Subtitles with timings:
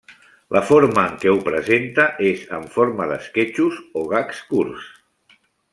[0.55, 4.91] La forma en què ho presenta és en forma d'esquetxos o gags curts.